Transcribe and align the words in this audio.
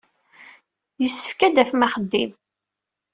Yessefk 1.01 1.39
ad 1.41 1.51
d-tafem 1.53 1.85
axeddim. 1.87 2.31